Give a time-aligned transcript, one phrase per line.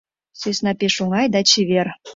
[0.39, 1.87] Сӧсна пеш оҥай да чевер.